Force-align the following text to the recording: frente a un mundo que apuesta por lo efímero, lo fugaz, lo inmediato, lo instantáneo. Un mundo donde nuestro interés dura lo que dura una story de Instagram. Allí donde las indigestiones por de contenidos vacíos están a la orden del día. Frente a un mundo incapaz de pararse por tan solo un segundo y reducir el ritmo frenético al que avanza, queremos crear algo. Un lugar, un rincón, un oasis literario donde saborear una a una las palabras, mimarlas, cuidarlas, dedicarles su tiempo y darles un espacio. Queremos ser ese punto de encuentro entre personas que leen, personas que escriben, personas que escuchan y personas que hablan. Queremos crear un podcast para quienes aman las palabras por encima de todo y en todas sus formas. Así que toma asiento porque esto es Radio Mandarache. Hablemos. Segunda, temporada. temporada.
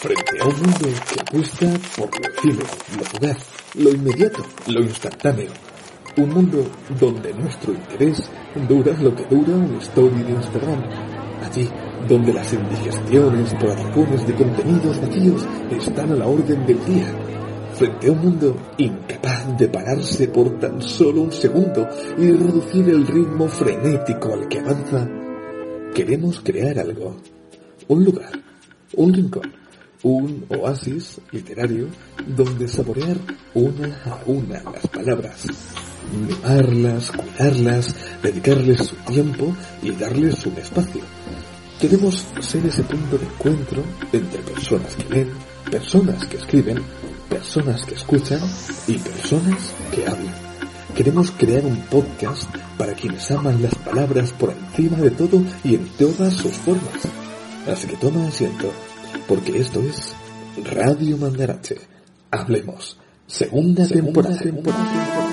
frente 0.00 0.40
a 0.40 0.46
un 0.46 0.54
mundo 0.54 0.88
que 1.12 1.20
apuesta 1.20 1.66
por 1.94 2.08
lo 2.18 2.28
efímero, 2.30 2.66
lo 2.96 3.04
fugaz, 3.04 3.38
lo 3.74 3.90
inmediato, 3.90 4.42
lo 4.66 4.80
instantáneo. 4.80 5.50
Un 6.16 6.30
mundo 6.30 6.64
donde 6.98 7.34
nuestro 7.34 7.74
interés 7.74 8.30
dura 8.66 8.96
lo 8.98 9.14
que 9.14 9.24
dura 9.24 9.54
una 9.54 9.78
story 9.78 10.22
de 10.22 10.32
Instagram. 10.32 10.82
Allí 11.44 11.68
donde 12.08 12.32
las 12.32 12.50
indigestiones 12.50 13.54
por 13.54 14.26
de 14.26 14.34
contenidos 14.34 15.00
vacíos 15.02 15.46
están 15.70 16.12
a 16.12 16.16
la 16.16 16.26
orden 16.26 16.64
del 16.64 16.82
día. 16.86 17.14
Frente 17.74 18.08
a 18.08 18.12
un 18.12 18.18
mundo 18.20 18.56
incapaz 18.78 19.58
de 19.58 19.68
pararse 19.68 20.28
por 20.28 20.58
tan 20.58 20.80
solo 20.80 21.22
un 21.22 21.32
segundo 21.32 21.86
y 22.16 22.32
reducir 22.32 22.88
el 22.88 23.06
ritmo 23.06 23.48
frenético 23.48 24.32
al 24.32 24.48
que 24.48 24.60
avanza, 24.60 25.06
queremos 25.94 26.40
crear 26.40 26.78
algo. 26.78 27.16
Un 27.88 28.04
lugar, 28.04 28.32
un 28.94 29.12
rincón, 29.12 29.59
un 30.02 30.46
oasis 30.48 31.20
literario 31.30 31.88
donde 32.26 32.68
saborear 32.68 33.16
una 33.54 34.02
a 34.04 34.20
una 34.26 34.62
las 34.62 34.86
palabras, 34.88 35.46
mimarlas, 36.12 37.10
cuidarlas, 37.10 37.94
dedicarles 38.22 38.86
su 38.86 38.96
tiempo 38.96 39.54
y 39.82 39.90
darles 39.92 40.46
un 40.46 40.56
espacio. 40.56 41.02
Queremos 41.80 42.26
ser 42.40 42.66
ese 42.66 42.82
punto 42.82 43.16
de 43.18 43.24
encuentro 43.24 43.82
entre 44.12 44.42
personas 44.42 44.94
que 44.96 45.14
leen, 45.14 45.30
personas 45.70 46.26
que 46.26 46.36
escriben, 46.36 46.78
personas 47.28 47.84
que 47.84 47.94
escuchan 47.94 48.40
y 48.86 48.98
personas 48.98 49.72
que 49.94 50.06
hablan. 50.06 50.34
Queremos 50.94 51.30
crear 51.30 51.64
un 51.64 51.80
podcast 51.82 52.50
para 52.76 52.94
quienes 52.94 53.30
aman 53.30 53.62
las 53.62 53.74
palabras 53.76 54.32
por 54.32 54.50
encima 54.50 54.98
de 54.98 55.10
todo 55.10 55.42
y 55.64 55.76
en 55.76 55.86
todas 55.96 56.34
sus 56.34 56.52
formas. 56.52 57.08
Así 57.66 57.86
que 57.86 57.96
toma 57.96 58.26
asiento 58.26 58.70
porque 59.30 59.60
esto 59.60 59.80
es 59.80 60.12
Radio 60.64 61.16
Mandarache. 61.16 61.76
Hablemos. 62.32 62.98
Segunda, 63.28 63.86
temporada. 63.86 64.36
temporada. 64.36 65.29